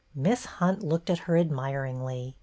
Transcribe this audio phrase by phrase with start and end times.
[0.15, 2.35] Miss Hunt looked at her admiringly.